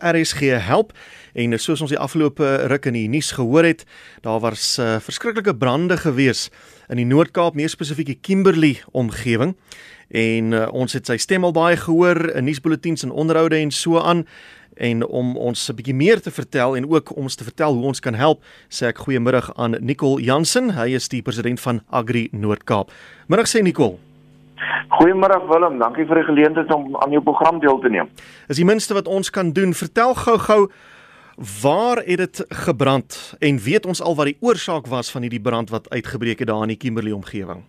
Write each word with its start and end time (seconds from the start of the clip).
RSG 0.00 0.58
help 0.64 0.92
en 1.34 1.58
soos 1.58 1.80
ons 1.80 1.90
die 1.90 2.00
afgelope 2.00 2.46
ruk 2.70 2.88
in 2.90 2.96
die 2.96 3.08
nuus 3.08 3.30
gehoor 3.36 3.64
het, 3.64 3.84
daar 4.24 4.40
was 4.40 4.78
uh, 4.78 4.96
verskriklike 5.02 5.54
brande 5.56 5.96
gewees 5.96 6.48
in 6.88 6.96
die 6.96 7.06
Noord-Kaap, 7.06 7.54
meer 7.54 7.70
spesifiek 7.70 8.06
die 8.06 8.18
Kimberley 8.20 8.78
omgewing. 8.92 9.56
En 10.08 10.52
uh, 10.56 10.66
ons 10.72 10.96
het 10.96 11.06
sy 11.06 11.18
stem 11.20 11.44
al 11.44 11.52
baie 11.52 11.76
gehoor 11.76 12.30
in 12.32 12.48
nuusbulletins 12.48 13.04
en 13.04 13.12
onderhoude 13.12 13.60
en 13.60 13.70
so 13.70 14.00
aan 14.00 14.24
en 14.78 15.06
om 15.06 15.36
ons 15.36 15.68
'n 15.68 15.74
bietjie 15.74 15.94
meer 15.94 16.20
te 16.20 16.30
vertel 16.30 16.76
en 16.76 16.88
ook 16.88 17.16
om 17.16 17.22
ons 17.22 17.34
te 17.34 17.44
vertel 17.44 17.74
hoe 17.74 17.84
ons 17.84 18.00
kan 18.00 18.14
help, 18.14 18.44
sê 18.70 18.86
ek 18.86 18.98
goeiemiddag 18.98 19.52
aan 19.56 19.76
Nicole 19.80 20.22
Jansen. 20.22 20.70
Hy 20.70 20.94
is 20.94 21.08
die 21.08 21.22
president 21.22 21.60
van 21.60 21.82
Agri 21.90 22.28
Noord-Kaap. 22.32 22.90
Middag 23.26 23.48
sê 23.48 23.62
Nicole. 23.62 24.07
Goeiemôre 24.98 25.40
Willem, 25.48 25.78
dankie 25.78 26.06
vir 26.08 26.22
die 26.22 26.28
geleentheid 26.28 26.70
om 26.74 26.96
aan 26.96 27.12
jou 27.12 27.22
program 27.22 27.60
deel 27.60 27.78
te 27.82 27.90
neem. 27.92 28.08
Is 28.48 28.60
die 28.60 28.68
minste 28.68 28.96
wat 28.96 29.08
ons 29.08 29.30
kan 29.30 29.52
doen. 29.52 29.74
Vertel 29.76 30.14
gou-gou 30.14 30.68
waar 31.62 32.02
het 32.02 32.18
dit 32.18 32.44
gebrand 32.66 33.36
en 33.38 33.58
weet 33.62 33.86
ons 33.86 34.02
al 34.02 34.16
wat 34.18 34.32
die 34.32 34.38
oorsaak 34.40 34.88
was 34.90 35.10
van 35.14 35.22
hierdie 35.22 35.42
brand 35.42 35.70
wat 35.70 35.90
uitgebreek 35.90 36.38
het 36.42 36.48
daar 36.50 36.64
in 36.66 36.74
die 36.74 36.80
Kimberley 36.80 37.12
omgewing? 37.12 37.62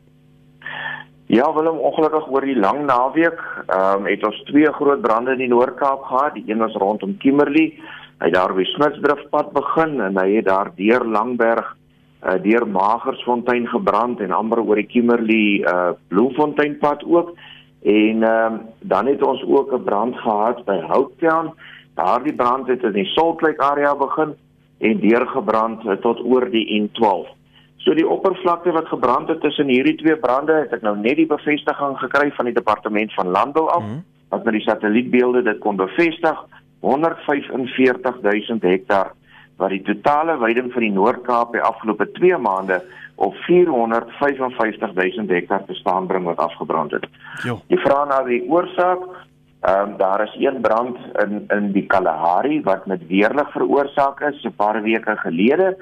Ja, 1.30 1.46
Willem, 1.54 1.78
ongelukkig 1.78 2.26
oor 2.34 2.42
die 2.42 2.58
lang 2.58 2.86
naweek, 2.88 3.42
ehm 3.68 4.00
um, 4.02 4.06
het 4.10 4.24
ons 4.26 4.40
twee 4.48 4.72
groot 4.74 5.02
brande 5.02 5.36
in 5.38 5.44
die 5.44 5.52
Noord-Kaap 5.52 6.08
gehad. 6.10 6.34
Die 6.34 6.48
een 6.48 6.58
was 6.58 6.74
rondom 6.74 7.18
Kimberley. 7.22 7.76
Hy 8.20 8.30
daar 8.34 8.56
by 8.58 8.66
Smitsdriftpad 8.66 9.52
begin 9.54 10.00
en 10.02 10.18
hy 10.18 10.40
het 10.40 10.48
daar 10.50 10.72
deur 10.76 11.06
Langberg 11.06 11.76
uh, 12.24 12.36
deur 12.44 12.68
Magersfontein 12.68 13.68
gebrand 13.68 14.20
en 14.20 14.32
amper 14.32 14.62
oor 14.62 14.76
die 14.76 14.88
Kimberley 14.88 15.64
uh 15.64 15.92
Bloemfonteinpad 16.08 17.04
ook. 17.06 17.34
En 17.84 18.24
um, 18.28 18.62
dan 18.80 19.08
het 19.08 19.24
ons 19.24 19.44
ook 19.44 19.72
'n 19.74 19.84
brand 19.84 20.16
gehad 20.16 20.66
by 20.66 20.80
Houttown. 20.88 21.54
Daardie 21.96 22.36
brand 22.36 22.68
het 22.68 22.84
in 22.84 22.92
die 22.92 23.06
Salt 23.06 23.42
Lake 23.42 23.62
area 23.62 23.96
begin 23.96 24.36
en 24.78 25.00
deurgebrand 25.00 26.02
tot 26.02 26.20
oor 26.24 26.50
die 26.50 26.82
N12. 26.82 27.38
So 27.80 27.94
die 27.96 28.08
oppervlakte 28.08 28.72
wat 28.72 28.88
gebrand 28.88 29.28
het 29.28 29.42
tussen 29.42 29.68
hierdie 29.68 29.96
twee 29.96 30.18
brande, 30.18 30.54
het 30.54 30.74
ek 30.76 30.82
nou 30.82 30.98
net 31.00 31.16
die 31.16 31.28
bevestiging 31.28 31.98
gekry 31.98 32.32
van 32.36 32.46
die 32.46 32.54
departement 32.54 33.14
van 33.14 33.28
landbou 33.28 33.68
af 33.70 33.84
mm 33.84 33.88
-hmm. 33.88 34.04
wat 34.30 34.44
met 34.44 34.54
die 34.54 34.62
satellietbeelde 34.62 35.42
dit 35.44 35.58
kon 35.60 35.76
bevestig 35.76 36.46
145000 36.80 38.62
hektaar 38.62 39.12
wat 39.60 39.74
die 39.76 39.84
totale 39.84 40.38
veiding 40.40 40.72
vir 40.74 40.86
die 40.88 40.96
Noord-Kaap 40.96 41.54
die 41.56 41.64
afgelope 41.64 42.08
2 42.16 42.38
maande 42.42 42.80
op 43.20 43.36
455000 43.48 45.32
hektaar 45.36 45.66
te 45.68 45.76
staan 45.76 46.08
bring 46.08 46.24
wat 46.24 46.40
afgebrand 46.40 46.96
het. 46.96 47.08
Jo. 47.44 47.60
Die 47.68 47.80
vraag 47.84 48.08
na 48.08 48.22
die 48.28 48.44
oorsaak, 48.48 49.04
ehm 49.60 49.90
um, 49.90 49.98
daar 50.00 50.24
is 50.24 50.36
een 50.40 50.62
brand 50.64 50.98
in 51.24 51.44
in 51.52 51.72
die 51.76 51.86
Kalahari 51.92 52.62
wat 52.64 52.86
met 52.88 53.08
weerlig 53.08 53.52
veroorsaak 53.52 54.22
is 54.30 54.44
'n 54.44 54.56
paar 54.56 54.82
weke 54.82 55.18
gelede, 55.26 55.76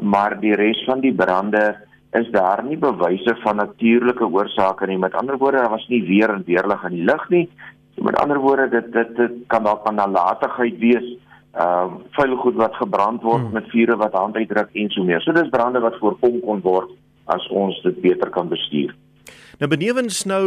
maar 0.00 0.40
die 0.40 0.54
res 0.54 0.82
van 0.84 1.00
die 1.00 1.14
brande 1.14 1.76
is 2.12 2.30
daar 2.30 2.64
nie 2.64 2.78
bewyse 2.78 3.36
van 3.42 3.56
natuurlike 3.56 4.26
oorsake 4.26 4.86
nie. 4.86 4.98
Met 4.98 5.14
ander 5.14 5.38
woorde, 5.38 5.58
daar 5.58 5.70
was 5.70 5.88
nie 5.88 6.02
weer 6.02 6.30
en 6.30 6.42
weerlig 6.46 6.84
in 6.84 6.96
die 6.96 7.04
lug 7.04 7.28
nie. 7.28 7.48
So 7.94 8.02
met 8.02 8.18
ander 8.18 8.38
woorde, 8.38 8.68
dit 8.68 8.92
dit, 8.92 9.16
dit 9.16 9.32
kan 9.46 9.62
dalk 9.62 9.86
van 9.86 9.94
nalatigheid 9.94 10.78
wees 10.78 11.18
ehm 11.50 11.94
uh, 11.96 12.00
vuil 12.14 12.36
goed 12.36 12.54
wat 12.54 12.74
gebrand 12.78 13.22
word 13.22 13.42
hmm. 13.42 13.52
met 13.52 13.70
vure 13.72 13.96
wat 13.96 14.12
hand 14.12 14.36
uitdruk 14.36 14.68
en 14.72 14.90
so 14.90 15.04
meer. 15.04 15.20
So 15.20 15.32
dis 15.32 15.50
brande 15.50 15.80
wat 15.80 15.98
voorkom 15.98 16.40
kon 16.40 16.60
word 16.62 16.90
as 17.26 17.48
ons 17.50 17.82
dit 17.82 18.00
beter 18.00 18.30
kan 18.30 18.48
bestuur. 18.48 18.94
Nou 19.58 19.68
benewens 19.68 20.24
nou 20.24 20.46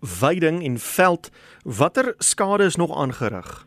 veiding 0.00 0.62
en 0.62 0.78
veld, 0.78 1.30
watter 1.64 2.14
skade 2.18 2.64
is 2.64 2.76
nog 2.76 2.92
aangerig? 2.96 3.66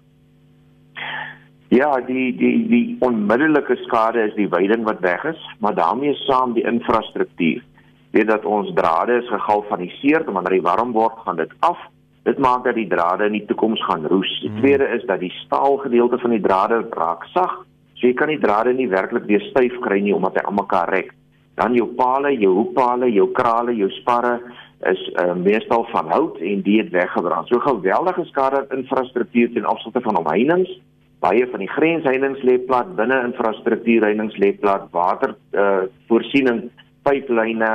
Ja, 1.73 1.89
die 2.05 2.29
die 2.37 2.67
die 2.69 2.95
onmiddellike 2.99 3.75
skade 3.75 4.27
is 4.27 4.35
die 4.37 4.47
veiding 4.47 4.85
wat 4.85 5.01
weg 5.01 5.23
is, 5.23 5.41
maar 5.59 5.75
daarmee 5.75 6.13
saam 6.13 6.53
die 6.53 6.63
infrastruktuur. 6.63 7.63
Weet 8.11 8.27
dat 8.27 8.45
ons 8.45 8.71
drade 8.73 9.17
is 9.23 9.27
gegalvaniseer, 9.27 10.23
wanneer 10.31 10.59
dit 10.59 10.63
warm 10.63 10.91
word, 10.91 11.17
gaan 11.25 11.35
dit 11.35 11.51
af 11.59 11.81
Dit 12.25 12.39
maak 12.41 12.63
dat 12.65 12.73
die 12.73 12.87
drade 12.89 13.27
in 13.29 13.37
die 13.37 13.45
toekoms 13.45 13.83
gaan 13.85 14.07
roes. 14.09 14.31
Die 14.41 14.49
hmm. 14.49 14.63
tweede 14.63 14.87
is 14.97 15.05
dat 15.05 15.21
die 15.21 15.33
staalgedeelte 15.45 16.17
van 16.17 16.33
die 16.33 16.41
drade 16.41 16.81
raak 16.97 17.27
sag. 17.33 17.59
So 17.95 18.07
jy 18.07 18.15
kan 18.17 18.31
die 18.33 18.41
drade 18.41 18.73
nie 18.73 18.89
werklik 18.89 19.27
weer 19.29 19.43
styf 19.51 19.77
kry 19.85 20.01
nie 20.01 20.15
omdat 20.15 20.39
hy 20.39 20.45
aan 20.49 20.57
mekaar 20.57 20.89
rek. 20.89 21.13
Dan 21.55 21.77
jou 21.77 21.85
pale, 21.95 22.33
jou 22.35 22.51
hoekpale, 22.57 23.11
jou 23.13 23.29
krale, 23.31 23.75
jou 23.77 23.87
sparre 24.01 24.39
is 24.89 25.01
uh, 25.21 25.33
meestal 25.37 25.85
van 25.91 26.09
hout 26.11 26.41
en 26.41 26.63
dit 26.65 26.81
het 26.81 26.91
weggebrand. 26.91 27.47
So 27.47 27.61
geweldige 27.63 28.25
skade 28.31 28.59
aan 28.63 28.81
infrastruktuur 28.81 29.53
ten 29.53 29.69
opsigte 29.69 30.01
van 30.01 30.17
omheinings. 30.19 30.73
Baie 31.23 31.45
van 31.51 31.63
die 31.63 31.69
grensheininge 31.71 32.43
lê 32.43 32.57
plat, 32.67 32.89
binne 32.97 33.21
infrastruktuur 33.29 34.03
heininge 34.03 34.35
lê 34.41 34.51
plat, 34.59 34.89
water 34.91 35.37
uh, 35.53 35.85
voorsiening, 36.09 36.65
pyplyne 37.07 37.71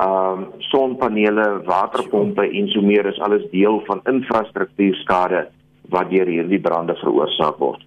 um, 0.00 0.46
sonpanele, 0.70 1.62
waterpompe 1.66 2.46
en 2.48 2.68
so 2.72 2.82
meer 2.82 3.06
is 3.06 3.20
alles 3.20 3.44
deel 3.52 3.82
van 3.86 4.02
infrastruktuurskade 4.10 5.46
wat 5.90 6.10
deur 6.10 6.28
hierdie 6.30 6.60
brande 6.62 6.96
veroorsaak 7.02 7.58
word. 7.58 7.84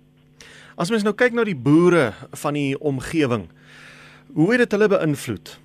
As 0.76 0.90
mens 0.90 1.06
nou 1.06 1.14
kyk 1.18 1.36
na 1.38 1.46
die 1.46 1.58
boere 1.58 2.12
van 2.44 2.58
die 2.58 2.74
omgewing, 2.80 3.48
hoe 4.34 4.50
het 4.52 4.66
dit 4.66 4.74
hulle 4.76 4.90
beïnvloed? 4.96 5.58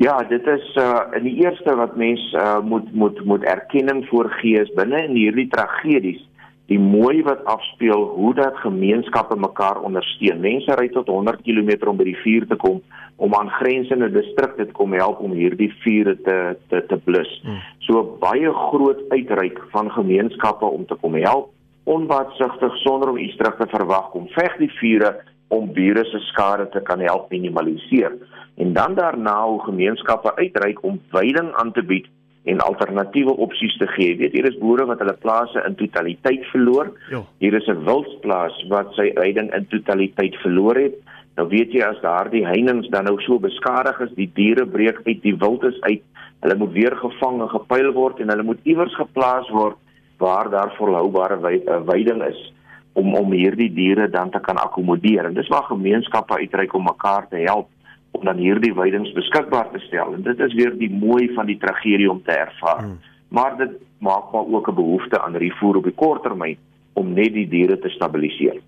Ja, 0.00 0.16
dit 0.28 0.46
is 0.48 0.66
uh 0.80 1.12
in 1.16 1.26
die 1.28 1.36
eerste 1.44 1.74
wat 1.76 1.96
mens 2.00 2.22
uh 2.32 2.60
moet 2.64 2.88
moet 2.96 3.24
moet 3.24 3.44
erkenning 3.44 4.06
voorgee 4.08 4.60
is 4.60 4.72
binne 4.76 5.02
in 5.04 5.16
hierdie 5.16 5.48
tragedies 5.52 6.22
die 6.70 6.78
mooi 6.78 7.22
wat 7.26 7.42
afspeel 7.50 8.04
hoe 8.14 8.34
dat 8.34 8.58
gemeenskappe 8.62 9.36
mekaar 9.36 9.80
ondersteun. 9.82 10.40
Mense 10.40 10.74
ry 10.78 10.86
tot 10.94 11.08
100 11.10 11.42
km 11.42 11.88
om 11.90 11.98
by 11.98 12.06
die 12.06 12.18
vuur 12.22 12.46
te 12.46 12.58
kom 12.62 12.78
om 13.20 13.34
aan 13.34 13.50
grensende 13.58 14.08
distrikte 14.14 14.68
te 14.68 14.76
kom 14.76 14.94
help 14.94 15.18
om 15.20 15.34
hierdie 15.36 15.72
vure 15.82 16.14
te 16.26 16.36
te 16.70 16.82
te 16.86 16.98
blus. 17.08 17.32
Hmm. 17.42 17.58
So 17.86 18.04
baie 18.22 18.52
groot 18.70 19.02
uitreik 19.10 19.58
van 19.74 19.90
gemeenskappe 19.96 20.64
om 20.64 20.86
te 20.86 20.98
kom 21.02 21.18
help 21.18 21.50
onwatsigtig 21.90 22.76
sonder 22.84 23.10
om 23.10 23.18
iets 23.18 23.36
terug 23.36 23.58
te 23.58 23.66
verwag 23.74 24.14
om 24.14 24.30
veg 24.36 24.56
die 24.62 24.70
vure 24.78 25.10
om 25.50 25.72
bure 25.74 26.04
se 26.06 26.22
skade 26.30 26.68
te 26.70 26.80
kan 26.86 27.02
help 27.02 27.30
minimaliseer. 27.34 28.14
En 28.62 28.72
dan 28.72 28.94
daarna 28.94 29.42
hoe 29.42 29.62
gemeenskappe 29.66 30.36
uitreik 30.36 30.84
om 30.86 31.00
veiding 31.10 31.50
aan 31.58 31.72
te 31.72 31.82
bied 31.82 32.06
en 32.50 32.60
alternatiewe 32.64 33.36
opsies 33.46 33.76
te 33.78 33.86
gee. 33.94 34.16
Weet 34.18 34.34
hier 34.34 34.48
is 34.48 34.58
boere 34.58 34.86
wat 34.90 35.00
hulle 35.02 35.16
plase 35.22 35.62
in 35.68 35.76
totaliteit 35.78 36.44
verloor. 36.50 36.92
Jo. 37.10 37.24
Hier 37.38 37.54
is 37.54 37.68
'n 37.68 37.84
wildsplaas 37.84 38.56
wat 38.68 38.92
sy 38.98 39.10
veiding 39.14 39.54
in 39.54 39.66
totaliteit 39.66 40.36
verloor 40.42 40.76
het. 40.76 40.94
Nou 41.36 41.48
weet 41.48 41.72
jy 41.72 41.82
as 41.82 42.00
daardie 42.02 42.44
heininge 42.46 42.90
dan 42.90 43.04
nou 43.04 43.20
so 43.22 43.38
beskadig 43.38 44.00
is, 44.00 44.14
die 44.14 44.30
diere 44.34 44.66
breek 44.66 45.00
uit, 45.06 45.22
die 45.22 45.36
wild 45.36 45.64
is 45.64 45.80
uit. 45.80 46.02
Hulle 46.40 46.56
moet 46.56 46.72
weer 46.72 46.96
gevang 46.96 47.40
en 47.40 47.48
gepyl 47.48 47.92
word 47.92 48.20
en 48.20 48.28
hulle 48.28 48.42
moet 48.42 48.60
iewers 48.64 48.94
geplaas 48.94 49.48
word 49.48 49.76
waar 50.18 50.50
daar 50.50 50.74
volhoubare 50.76 51.38
veiding 51.86 52.22
is 52.22 52.52
om 52.92 53.14
om 53.14 53.32
hierdie 53.32 53.72
diere 53.72 54.10
dan 54.10 54.30
te 54.30 54.40
kan 54.40 54.56
akkommodeer. 54.56 55.24
En 55.24 55.34
dis 55.34 55.48
waar 55.48 55.62
gemeenskappe 55.62 56.34
uitreik 56.34 56.74
om 56.74 56.84
mekaar 56.84 57.28
te 57.28 57.36
help 57.36 57.68
om 58.10 58.24
dan 58.24 58.36
hierdie 58.36 58.74
weidings 58.74 59.12
beskikbaar 59.12 59.70
te 59.70 59.78
stel. 59.78 60.14
En 60.14 60.22
dit 60.22 60.38
is 60.38 60.54
weer 60.54 60.74
die 60.78 60.90
mooi 60.90 61.30
van 61.34 61.46
die 61.46 61.58
tragedie 61.58 62.10
om 62.10 62.22
te 62.22 62.32
ervaar. 62.32 62.82
Hmm. 62.82 62.98
Maar 63.28 63.56
dit 63.56 63.70
maak 63.98 64.32
maar 64.32 64.46
ook 64.46 64.68
'n 64.68 64.74
behoefte 64.74 65.22
aan 65.22 65.36
rifoer 65.36 65.76
op 65.76 65.84
die 65.84 65.94
kort 65.94 66.22
termyn 66.22 66.58
om 66.92 67.12
net 67.12 67.32
die 67.32 67.48
diere 67.48 67.78
te 67.78 67.88
stabiliseer. 67.88 68.60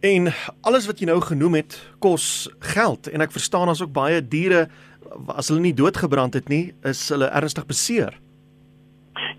En 0.00 0.32
alles 0.60 0.86
wat 0.86 0.98
jy 0.98 1.06
nou 1.06 1.20
genoem 1.20 1.54
het, 1.54 1.92
kos 1.98 2.50
geld 2.58 3.06
en 3.06 3.20
ek 3.20 3.32
verstaan 3.32 3.68
as 3.68 3.82
ook 3.82 3.92
baie 3.92 4.28
diere 4.28 4.68
as 5.26 5.48
hulle 5.48 5.60
nie 5.60 5.74
doodgebrand 5.74 6.34
het 6.34 6.48
nie, 6.48 6.72
is 6.82 7.08
hulle 7.12 7.28
ernstig 7.30 7.66
beseer. 7.66 8.18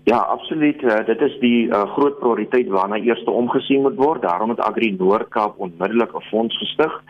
Ja, 0.04 0.18
absoluut. 0.18 0.82
Uh, 0.82 1.00
dit 1.06 1.20
is 1.20 1.36
die 1.40 1.66
uh, 1.66 1.82
groot 1.96 2.18
prioriteit 2.20 2.68
waarna 2.68 2.96
eers 3.00 3.24
omgesien 3.24 3.82
moet 3.82 3.96
word. 3.96 4.22
Daarom 4.22 4.52
het 4.52 4.60
Agri 4.60 4.92
Noord-Kaap 4.98 5.58
onmiddellik 5.58 6.12
'n 6.14 6.28
fonds 6.30 6.58
gestig 6.58 7.02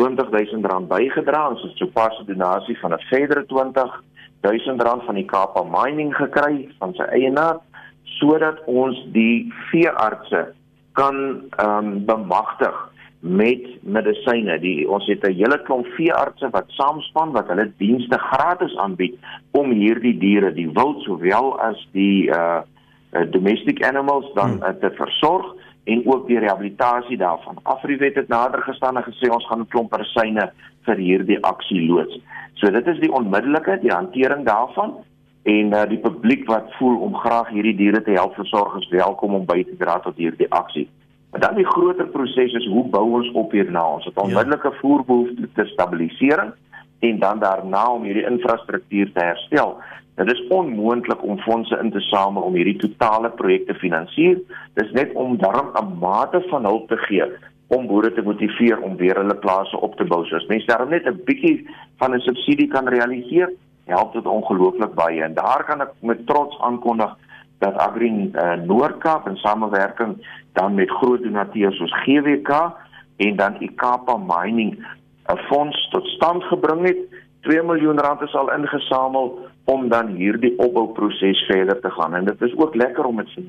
20000 0.00 0.64
rand 0.72 0.88
bygedra 0.88 1.48
ons 1.52 1.62
het 1.62 1.76
sopas 1.76 2.16
'n 2.20 2.26
donasie 2.32 2.78
van 2.80 2.92
'n 2.92 3.04
verdere 3.10 3.44
20000 3.46 4.82
rand 4.82 5.02
van 5.04 5.14
die 5.14 5.24
Kapa 5.24 5.62
Mining 5.62 6.14
gekry 6.16 6.68
van 6.78 6.94
sy 6.94 7.04
eienaar 7.12 7.60
sodat 8.18 8.64
ons 8.66 8.96
die 9.12 9.52
veeartse 9.70 10.52
kan 10.92 11.16
ehm 11.56 11.86
um, 11.86 12.04
bemagtig 12.04 12.76
met 13.20 13.60
medisyne. 13.82 14.58
Die 14.60 14.88
ons 14.88 15.06
het 15.06 15.24
'n 15.24 15.32
hele 15.32 15.62
klomp 15.62 15.86
veeartse 15.86 16.48
wat 16.50 16.64
saamspan 16.68 17.32
wat 17.32 17.48
hulle 17.48 17.72
dienste 17.76 18.18
gratis 18.18 18.76
aanbied 18.76 19.14
om 19.50 19.70
hierdie 19.70 20.18
diere, 20.18 20.52
die 20.52 20.70
wild 20.72 21.02
sowel 21.02 21.60
as 21.60 21.88
die 21.92 22.28
uh 22.30 22.60
domestic 23.30 23.84
animals 23.84 24.32
dan 24.34 24.50
hmm. 24.50 24.62
uh, 24.62 24.68
te 24.68 24.90
versorg 24.90 25.46
en 25.84 26.02
ook 26.06 26.26
die 26.26 26.38
rehabilitasie 26.38 27.16
daarvan. 27.16 27.58
Afriwet 27.62 28.14
het 28.14 28.28
nader 28.28 28.62
gestaan 28.62 28.96
en 28.96 29.02
gesê 29.02 29.30
ons 29.32 29.46
gaan 29.46 29.60
'n 29.60 29.68
klomp 29.68 29.90
persyne 29.90 30.52
vir 30.84 30.96
hierdie 30.96 31.42
aksie 31.44 31.86
loods. 31.86 32.20
So 32.54 32.70
dit 32.70 32.86
is 32.86 33.00
die 33.00 33.12
onmiddellike 33.12 33.78
die 33.80 33.92
hantering 33.92 34.44
daarvan 34.46 34.94
en 35.42 35.72
uh, 35.72 35.82
die 35.88 35.98
publiek 35.98 36.46
wat 36.46 36.72
voel 36.78 36.96
om 37.00 37.14
graag 37.14 37.48
hierdie 37.48 37.76
diere 37.76 38.02
te 38.02 38.10
help 38.10 38.34
versorg 38.34 38.76
is 38.76 38.88
welkom 38.88 39.34
om 39.34 39.46
by 39.46 39.64
te 39.64 39.76
dra 39.76 39.98
tot 39.98 40.16
hierdie 40.16 40.50
aksie. 40.50 40.88
Maar 41.30 41.40
dan 41.40 41.54
die 41.54 41.66
groter 41.66 42.06
proses 42.06 42.52
is 42.52 42.66
hoe 42.66 42.84
bou 42.88 43.06
ons 43.20 43.30
op 43.32 43.52
hierna? 43.52 43.84
Ons 43.94 44.04
het 44.04 44.14
ja. 44.14 44.22
onmiddellike 44.22 44.72
ja. 44.72 44.78
voerbehoefte 44.80 45.48
te 45.54 45.64
stabilisering 45.64 46.52
en 47.00 47.18
dan 47.18 47.38
daarna 47.38 47.86
om 47.92 48.02
hierdie 48.04 48.26
infrastruktuur 48.28 49.12
te 49.12 49.24
herstel. 49.24 49.78
Dit 50.20 50.32
is 50.32 50.46
onmoontlik 50.52 51.22
om 51.24 51.38
fondse 51.38 51.78
in 51.82 51.90
te 51.90 52.00
samel 52.00 52.42
om 52.42 52.54
hierdie 52.54 52.76
totale 52.76 53.30
projek 53.30 53.66
te 53.66 53.74
finansier. 53.74 54.40
Dis 54.74 54.92
net 54.92 55.12
om 55.12 55.36
darm 55.36 55.70
'n 55.74 55.98
mate 55.98 56.42
van 56.50 56.64
hulp 56.64 56.88
te 56.88 56.96
gee 56.96 57.24
om 57.66 57.86
boere 57.86 58.12
te 58.12 58.22
motiveer 58.22 58.80
om 58.80 58.96
weer 58.96 59.16
hulle 59.16 59.34
plase 59.34 59.80
op 59.80 59.96
te 59.96 60.04
bou. 60.04 60.24
So 60.26 60.36
as 60.36 60.46
mense 60.46 60.66
daarom 60.66 60.88
net 60.90 61.06
'n 61.06 61.22
bietjie 61.24 61.66
van 61.98 62.14
'n 62.14 62.20
subsidie 62.20 62.68
kan 62.68 62.88
realiseer, 62.88 63.52
help 63.84 64.12
dit 64.12 64.26
ongelooflik 64.26 64.94
baie. 64.94 65.22
En 65.22 65.34
daar 65.34 65.64
kan 65.64 65.80
ek 65.80 65.92
met 66.00 66.26
trots 66.26 66.58
aankondig 66.60 67.16
dat 67.58 67.74
Agri 67.74 68.30
uh, 68.32 68.52
Noord-Kaap 68.52 69.28
in 69.28 69.36
samewerking 69.36 70.26
dan 70.52 70.74
met 70.74 70.90
groot 70.90 71.22
donateurs 71.22 71.76
soos 71.76 71.94
GWK 72.02 72.50
en 73.16 73.36
dan 73.36 73.56
Ikapa 73.60 74.16
Mining 74.16 74.86
'n 75.28 75.38
fonds 75.48 75.88
tot 75.90 76.06
stand 76.06 76.42
gebring 76.44 76.86
het. 76.86 76.98
2 77.40 77.62
miljoen 77.62 78.00
rand 78.00 78.20
is 78.20 78.34
al 78.34 78.52
ingesamel 78.52 79.38
om 79.64 79.88
dan 79.88 80.06
hierdie 80.06 80.58
opbouproses 80.58 81.46
verder 81.46 81.80
te 81.80 81.90
gaan. 81.90 82.14
En 82.14 82.24
dit 82.24 82.42
is 82.42 82.56
ook 82.56 82.74
lekker 82.74 83.04
om 83.04 83.14
met 83.14 83.28
se 83.28 83.40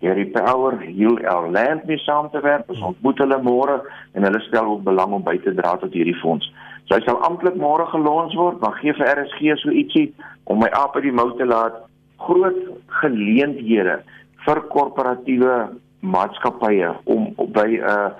hierdie 0.00 0.30
Power 0.34 0.78
Heal 0.80 1.18
Our 1.26 1.50
Land 1.50 1.86
mee 1.86 1.98
saam 1.98 2.30
te 2.30 2.40
werk. 2.40 2.68
Ons 2.70 2.84
ontmoet 2.92 3.18
hulle 3.18 3.38
môre 3.42 3.80
en 4.14 4.26
hulle 4.28 4.40
stel 4.46 4.70
ook 4.74 4.84
belang 4.86 5.12
om 5.18 5.24
by 5.26 5.36
te 5.42 5.54
dra 5.54 5.76
tot 5.80 5.94
hierdie 5.94 6.16
fonds. 6.22 6.46
So 6.86 6.96
hy 6.96 7.02
sal 7.04 7.20
amptelik 7.26 7.58
môre 7.60 7.86
gelons 7.90 8.36
word, 8.38 8.60
maar 8.62 8.78
gee 8.80 8.94
vir 8.96 9.10
RSG 9.12 9.58
so 9.60 9.74
ietsie 9.74 10.12
om 10.48 10.62
my 10.62 10.70
aap 10.72 10.96
uit 10.96 11.08
die 11.08 11.14
mou 11.14 11.28
te 11.36 11.46
laat 11.48 11.82
groot 12.24 12.60
geleenthede 13.02 13.98
vir 14.46 14.62
korporatiewe 14.72 15.56
maatskappye 16.00 16.94
om 17.10 17.32
by 17.36 17.68
'n 17.68 17.82
uh, 17.82 18.10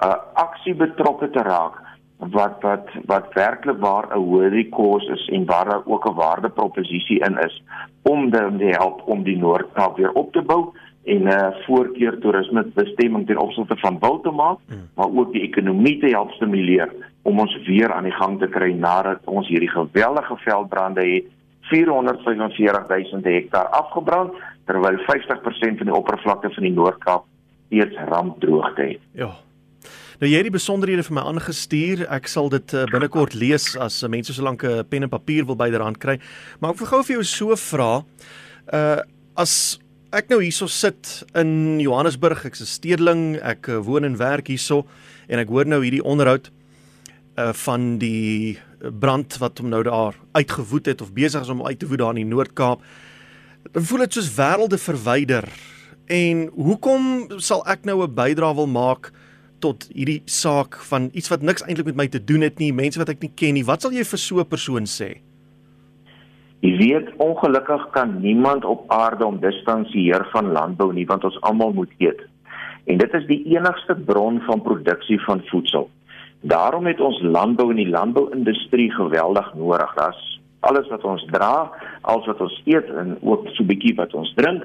'n 0.00 0.08
uh, 0.08 0.18
aksie 0.34 0.74
betrokke 0.74 1.30
te 1.30 1.42
raak 1.46 1.78
wat 2.20 2.60
wat 2.62 2.88
wat 3.06 3.32
werklik 3.34 3.78
waar 3.80 4.06
'n 4.10 4.20
hoë 4.20 4.68
kos 4.70 5.04
is 5.16 5.28
en 5.32 5.46
waar 5.46 5.68
daar 5.70 5.82
ook 5.86 6.04
'n 6.06 6.14
waardeproposisie 6.14 7.20
in 7.28 7.38
is 7.38 7.62
om 8.02 8.30
dan 8.30 8.58
te 8.58 8.64
help 8.64 9.02
om 9.06 9.22
die 9.22 9.38
Noord-Kaap 9.38 9.96
weer 9.96 10.12
op 10.12 10.32
te 10.32 10.42
bou 10.42 10.72
en 11.04 11.22
'n 11.22 11.26
uh, 11.26 11.48
voorkeur 11.66 12.18
toerisme 12.18 12.64
bestemming 12.74 13.26
ten 13.26 13.38
opsigte 13.38 13.76
van 13.76 13.98
wil 14.00 14.20
te 14.20 14.30
maak, 14.30 14.58
hmm. 14.68 14.88
maar 14.94 15.10
ook 15.10 15.32
die 15.32 15.42
ekonomie 15.42 15.98
te 15.98 16.06
help 16.06 16.30
stimuleer 16.30 16.92
om 17.22 17.40
ons 17.40 17.58
weer 17.66 17.92
aan 17.92 18.04
die 18.04 18.18
gang 18.20 18.38
te 18.38 18.46
kry 18.46 18.72
nadat 18.72 19.20
ons 19.24 19.48
hierdie 19.48 19.70
geweldige 19.70 20.36
veldbrande 20.36 21.06
het 21.06 21.24
445000 21.60 23.24
hektaar 23.24 23.66
afgebrand 23.66 24.32
terwyl 24.64 24.98
50% 24.98 25.76
van 25.76 25.86
die 25.86 25.94
oppervlakte 25.94 26.50
van 26.50 26.62
die 26.62 26.72
Noord-Kaap 26.72 27.24
steeds 27.66 27.96
rampdroogte 28.08 28.82
het. 28.82 29.00
Ja. 29.12 29.30
Nou 30.20 30.28
jy 30.28 30.36
het 30.36 30.50
die 30.50 30.52
besonderhede 30.52 31.04
vir 31.06 31.16
my 31.16 31.22
aangestuur. 31.30 32.02
Ek 32.12 32.26
sal 32.28 32.50
dit 32.52 32.74
uh, 32.76 32.84
binnekort 32.90 33.32
lees 33.38 33.72
as 33.80 34.02
uh, 34.02 34.10
mense 34.12 34.34
so 34.36 34.44
lank 34.44 34.64
'n 34.64 34.84
pen 34.88 35.02
en 35.02 35.08
papier 35.08 35.46
wil 35.46 35.56
byderhand 35.56 35.98
kry. 35.98 36.18
Maar 36.60 36.74
ek 36.74 36.82
wil 36.82 36.90
gou 36.92 37.02
vir 37.02 37.14
jou 37.16 37.24
so 37.24 37.56
vra. 37.56 38.04
Uh 38.72 39.00
as 39.40 39.80
ek 40.10 40.30
nou 40.30 40.40
hierso 40.42 40.66
sit 40.66 41.22
in 41.38 41.78
Johannesburg, 41.78 42.42
ek's 42.44 42.62
'n 42.62 42.66
stedeling, 42.66 43.22
ek 43.38 43.68
uh, 43.68 43.78
woon 43.78 44.04
en 44.04 44.16
werk 44.18 44.48
hierso 44.50 44.86
en 45.28 45.38
ek 45.38 45.48
hoor 45.48 45.66
nou 45.66 45.82
hierdie 45.82 46.02
onderhoud 46.02 46.50
uh 47.38 47.52
van 47.54 47.98
die 47.98 48.58
brand 48.80 49.38
wat 49.38 49.58
hom 49.58 49.70
nou 49.70 49.82
daar 49.86 50.16
uitgewoed 50.34 50.86
het 50.86 51.00
of 51.00 51.12
besig 51.12 51.42
is 51.42 51.48
om 51.48 51.62
uit 51.62 51.78
te 51.78 51.86
woed 51.86 51.98
daar 51.98 52.16
in 52.16 52.26
die 52.26 52.34
Noord-Kaap. 52.34 52.82
Dan 53.72 53.84
voel 53.84 53.98
dit 53.98 54.12
soos 54.12 54.34
wêrelde 54.34 54.78
verwyder. 54.78 55.46
En 56.08 56.48
hoekom 56.56 57.30
sal 57.38 57.62
ek 57.66 57.84
nou 57.84 58.02
'n 58.02 58.14
bydrae 58.14 58.54
wil 58.54 58.66
maak 58.66 59.12
tot 59.60 59.86
hierdie 59.94 60.22
saak 60.26 60.74
van 60.90 61.10
iets 61.12 61.28
wat 61.28 61.42
niks 61.42 61.62
eintlik 61.62 61.86
met 61.86 61.96
my 61.96 62.08
te 62.08 62.24
doen 62.24 62.40
het 62.40 62.58
nie, 62.58 62.72
mense 62.72 62.98
wat 62.98 63.08
ek 63.08 63.20
nie 63.20 63.32
ken 63.36 63.54
nie. 63.54 63.64
Wat 63.64 63.82
sal 63.82 63.92
jy 63.92 64.04
vir 64.04 64.18
so 64.18 64.40
'n 64.40 64.48
persoon 64.48 64.86
sê? 64.86 65.29
Jy 66.60 66.76
weet 66.76 67.12
ongelukkig 67.16 67.86
kan 67.90 68.18
niemand 68.20 68.64
op 68.64 68.84
aarde 68.92 69.24
om 69.24 69.40
distansieer 69.40 70.26
van 70.32 70.52
landbou 70.52 70.92
nie 70.92 71.06
want 71.06 71.24
ons 71.24 71.40
almal 71.40 71.72
moet 71.72 71.92
eet. 71.98 72.20
En 72.84 72.98
dit 72.98 73.14
is 73.14 73.26
die 73.26 73.42
enigste 73.54 73.94
bron 73.94 74.40
van 74.48 74.62
produksie 74.62 75.20
van 75.24 75.40
voedsel. 75.48 75.88
Daarom 76.40 76.86
het 76.86 77.00
ons 77.00 77.20
landbou 77.22 77.70
en 77.70 77.80
die 77.80 77.88
landbouindustrie 77.88 78.90
geweldig 78.92 79.54
nodig. 79.54 79.94
Das 79.96 80.20
alles 80.60 80.88
wat 80.88 81.04
ons 81.04 81.24
dra, 81.32 81.70
alles 82.00 82.26
wat 82.28 82.40
ons 82.44 82.60
eet 82.68 82.88
en 83.02 83.16
ook 83.20 83.48
so 83.48 83.62
'n 83.62 83.66
bietjie 83.66 83.94
wat 83.96 84.14
ons 84.14 84.32
drink, 84.34 84.64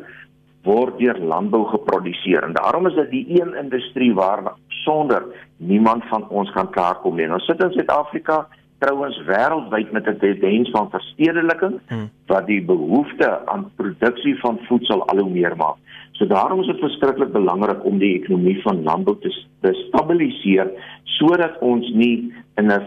word 0.63 0.97
deur 0.99 1.19
landbou 1.19 1.63
geproduseer. 1.65 2.43
En 2.43 2.53
daarom 2.53 2.87
is 2.87 2.95
dit 2.95 3.09
die 3.09 3.41
een 3.41 3.55
industrie 3.55 4.13
waar 4.13 4.53
sonder 4.67 5.23
niemand 5.57 6.03
van 6.05 6.27
ons 6.29 6.51
kan 6.51 6.69
klaarkom 6.69 7.15
nie. 7.15 7.31
Ons 7.31 7.45
sit 7.45 7.63
in 7.63 7.71
Suid-Afrika 7.71 8.47
trouens 8.77 9.17
wêreldwyd 9.25 9.91
met 9.91 10.07
'n 10.07 10.17
tendens 10.19 10.69
van 10.69 10.89
verstedeliking 10.89 11.79
hmm. 11.87 12.09
wat 12.25 12.45
die 12.45 12.61
behoefte 12.61 13.47
aan 13.47 13.71
produksie 13.75 14.39
van 14.39 14.59
voedsel 14.67 15.05
al 15.05 15.17
hoe 15.17 15.29
meer 15.29 15.55
maak. 15.55 15.75
So 16.11 16.25
daarom 16.27 16.59
is 16.59 16.67
dit 16.67 16.79
verskriklik 16.79 17.31
belangrik 17.31 17.83
om 17.85 17.97
die 17.97 18.13
ekonomie 18.19 18.61
van 18.61 18.83
landbou 18.83 19.17
te, 19.19 19.31
te 19.61 19.73
stabiliseer 19.73 20.71
sodat 21.03 21.57
ons 21.59 21.89
nie 21.93 22.33
in 22.55 22.71
'n 22.71 22.81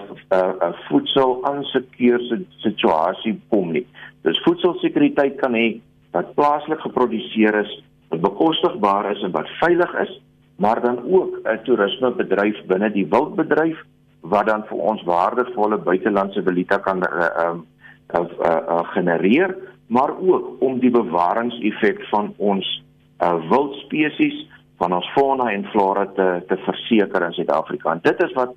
voedsel 0.89 1.45
aansekeerde 1.45 2.43
situasie 2.65 3.41
kom 3.49 3.73
nie. 3.73 3.87
Dus 4.23 4.41
voedselsekuriteit 4.45 5.37
kan 5.41 5.55
hê 5.55 5.81
wat 6.13 6.35
plaaslik 6.35 6.81
geproduseer 6.81 7.55
is, 7.55 7.83
wat 8.09 8.21
bekostigbaar 8.21 9.11
is 9.11 9.23
en 9.23 9.31
wat 9.31 9.49
veilig 9.61 9.95
is, 10.01 10.21
maar 10.57 10.81
dan 10.81 10.99
ook 11.05 11.41
'n 11.45 11.63
toerismebedryf 11.65 12.65
binne 12.67 12.91
die 12.93 13.07
wildbedryf 13.07 13.85
wat 14.29 14.47
dan 14.47 14.65
vir 14.69 14.79
ons 14.93 15.03
waardevolle 15.09 15.79
buitelandse 15.85 16.43
valuta 16.43 16.79
kan 16.85 17.03
uh, 17.07 17.29
uh, 17.45 17.57
uh, 18.15 18.25
uh, 18.45 18.85
genereer, 18.95 19.57
maar 19.87 20.13
ook 20.21 20.63
om 20.65 20.79
die 20.81 20.91
bewaringseffek 20.91 22.05
van 22.11 22.33
ons 22.37 22.67
uh, 23.21 23.35
wildspesies 23.51 24.47
van 24.79 24.95
ons 24.95 25.11
fauna 25.15 25.51
en 25.53 25.67
flora 25.73 26.07
te 26.15 26.29
te 26.49 26.57
verseker 26.67 27.25
in 27.27 27.33
Suid-Afrika. 27.33 27.93
En 27.93 28.03
dit 28.03 28.23
is 28.23 28.35
wat 28.37 28.55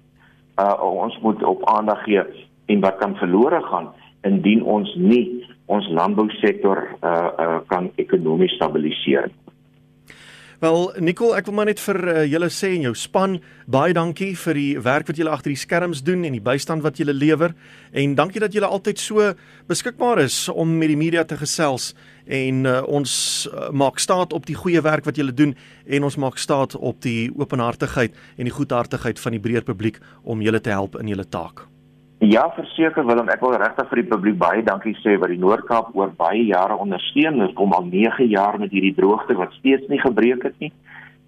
uh, 0.60 0.76
ons 0.84 1.18
moet 1.22 1.44
op 1.44 1.66
aandag 1.70 2.04
gee 2.04 2.24
en 2.66 2.84
wat 2.84 3.00
kan 3.02 3.16
verlore 3.16 3.62
gaan 3.70 3.90
indien 4.28 4.64
ons 4.64 4.96
nie 4.96 5.26
ons 5.72 5.88
landbousektor 5.90 6.84
uh, 6.84 7.12
uh, 7.40 7.58
kan 7.72 7.90
ekonomies 7.96 8.54
stabiliseer 8.60 9.32
nie. 9.32 9.51
Wel 10.62 10.92
Nicole, 11.02 11.34
ek 11.40 11.48
wil 11.50 11.56
maar 11.58 11.66
net 11.72 11.80
vir 11.82 11.98
uh, 12.06 12.20
julle 12.30 12.48
sê 12.54 12.76
en 12.76 12.84
jou 12.86 12.92
span 12.94 13.40
baie 13.66 13.96
dankie 13.98 14.36
vir 14.38 14.60
die 14.60 14.84
werk 14.86 15.08
wat 15.10 15.18
julle 15.18 15.32
agter 15.34 15.50
die 15.50 15.58
skerms 15.58 16.04
doen 16.06 16.22
en 16.28 16.38
die 16.38 16.44
bystand 16.46 16.86
wat 16.86 17.02
julle 17.02 17.16
lewer 17.18 17.56
en 17.98 18.14
dankie 18.20 18.44
dat 18.44 18.54
julle 18.54 18.70
altyd 18.70 19.02
so 19.02 19.32
beskikbaar 19.72 20.22
is 20.28 20.38
om 20.54 20.78
met 20.78 20.94
die 20.94 21.00
media 21.02 21.26
te 21.26 21.40
gesels 21.42 21.96
en 22.30 22.62
uh, 22.70 22.78
ons 22.86 23.16
uh, 23.50 23.72
maak 23.74 23.98
staat 24.06 24.38
op 24.38 24.46
die 24.46 24.60
goeie 24.60 24.86
werk 24.86 25.10
wat 25.10 25.18
julle 25.18 25.34
doen 25.34 25.58
en 25.90 26.06
ons 26.06 26.22
maak 26.22 26.38
staat 26.38 26.78
op 26.78 27.02
die 27.02 27.32
openhartigheid 27.34 28.14
en 28.38 28.46
die 28.46 28.54
goedhartigheid 28.54 29.26
van 29.26 29.40
die 29.40 29.42
breër 29.42 29.66
publiek 29.66 29.98
om 30.22 30.46
julle 30.46 30.62
te 30.62 30.78
help 30.78 31.02
in 31.02 31.10
julle 31.10 31.26
taak. 31.26 31.71
Ja, 32.22 32.44
verseker 32.54 33.02
Willem, 33.08 33.32
ek 33.34 33.42
wil 33.42 33.56
regtig 33.58 33.88
vir 33.90 33.98
die 33.98 34.10
publiek 34.12 34.36
baie 34.38 34.62
dankie 34.62 34.92
sê 35.00 35.16
wat 35.18 35.32
die 35.34 35.40
Noord-Kaap 35.42 35.88
oor 35.98 36.12
baie 36.20 36.44
jare 36.52 36.76
ondersteun. 36.78 37.40
Ons 37.42 37.56
kom 37.58 37.74
al 37.74 37.88
9 37.90 38.28
jaar 38.30 38.60
met 38.62 38.70
hierdie 38.76 38.94
droogte 38.94 39.34
wat 39.40 39.56
steeds 39.58 39.90
nie 39.90 39.98
gebreek 40.04 40.46
het 40.46 40.60
nie. 40.62 40.70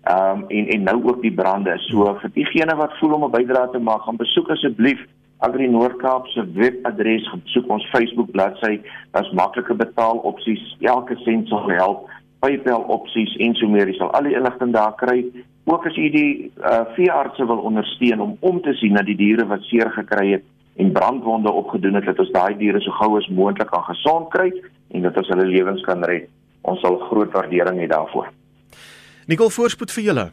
Ehm 0.05 0.43
um, 0.43 0.45
en 0.53 0.69
en 0.75 0.85
nou 0.91 0.95
ook 1.07 1.23
die 1.25 1.33
brande. 1.33 1.73
So 1.87 2.13
vir 2.21 2.33
diegene 2.37 2.77
wat 2.77 2.93
voel 2.99 3.17
om 3.17 3.25
'n 3.25 3.33
bydrae 3.33 3.71
te 3.73 3.81
maak, 3.81 4.05
gaan 4.05 4.21
besoek 4.21 4.53
asseblief 4.53 5.01
Agri 5.39 5.67
Noord-Kaap 5.67 6.27
se 6.27 6.45
webadres, 6.53 7.25
besoek 7.43 7.73
ons 7.73 7.89
Facebook 7.89 8.31
bladsy. 8.31 8.79
Daar's 9.11 9.33
maklike 9.33 9.73
betaalopsies. 9.73 10.77
Elke 10.79 11.17
sent 11.25 11.47
sal 11.47 11.69
help. 11.69 12.09
PayPal 12.39 12.85
opsies 12.85 13.35
en 13.37 13.55
so 13.55 13.67
meer. 13.67 13.87
Jy 13.87 13.97
sal 13.97 14.11
al 14.11 14.29
die 14.29 14.37
inligting 14.37 14.73
daar 14.73 14.93
kry. 14.95 15.25
Ook 15.65 15.87
as 15.87 15.95
jy 15.95 16.09
die 16.09 16.51
uh, 16.61 16.85
veeartse 16.93 17.45
wil 17.45 17.65
ondersteun 17.65 18.21
om 18.21 18.37
om 18.39 18.61
te 18.61 18.73
sien 18.73 18.93
na 18.93 19.01
die 19.01 19.17
diere 19.17 19.47
wat 19.47 19.61
seer 19.61 19.89
gekry 19.89 20.31
het 20.37 20.43
en 20.75 20.91
brandwonde 20.91 21.51
opgedoen 21.51 21.93
het 21.99 22.05
dat 22.05 22.19
ons 22.19 22.31
daai 22.31 22.57
diere 22.57 22.81
so 22.81 22.91
gou 22.91 23.17
as 23.17 23.27
moontlik 23.27 23.73
aan 23.73 23.89
gesond 23.89 24.29
kry 24.33 24.49
en 24.93 25.01
dat 25.01 25.17
ons 25.17 25.27
hulle 25.33 25.45
lewens 25.45 25.81
kan 25.85 26.03
red. 26.03 26.29
Ons 26.61 26.79
sal 26.81 26.97
groot 27.09 27.31
waardering 27.31 27.81
hê 27.81 27.89
daarvoor. 27.91 28.31
Nicole 29.27 29.51
voorspoed 29.51 29.91
vir 29.91 30.03
julle. 30.03 30.31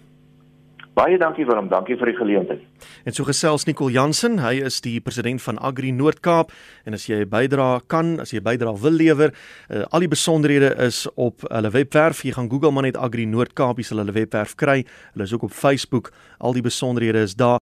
Baie 1.00 1.16
dankie 1.18 1.47
Willem, 1.47 1.68
dankie 1.70 1.94
vir 1.97 2.11
die 2.11 2.16
geleentheid. 2.18 2.62
En 3.06 3.14
so 3.14 3.25
gesels 3.25 3.64
Nicole 3.64 3.94
Jansen, 3.94 4.40
hy 4.42 4.56
is 4.66 4.80
die 4.85 4.99
president 5.00 5.40
van 5.44 5.59
Agri 5.62 5.92
Noord-Kaap 5.97 6.50
en 6.85 6.97
as 6.97 7.06
jy 7.09 7.23
bydra 7.30 7.68
kan, 7.88 8.16
as 8.20 8.35
jy 8.35 8.42
bydra 8.44 8.75
wil 8.82 8.99
lewer, 8.99 9.32
uh, 9.70 9.85
al 9.94 10.04
die 10.04 10.11
besonderhede 10.11 10.73
is 10.87 11.04
op 11.14 11.47
hulle 11.47 11.73
webwerf. 11.73 12.20
Jy 12.26 12.35
gaan 12.37 12.50
Google 12.52 12.75
maar 12.75 12.88
net 12.88 12.99
Agri 13.00 13.25
Noord-Kaap, 13.30 13.80
jy 13.80 13.87
sal 13.87 14.02
hulle 14.02 14.16
webwerf 14.18 14.56
kry. 14.61 14.82
Hulle 15.14 15.28
is 15.28 15.35
ook 15.37 15.49
op 15.49 15.54
Facebook. 15.56 16.12
Al 16.38 16.59
die 16.59 16.64
besonderhede 16.66 17.25
is 17.28 17.37
daar. 17.38 17.59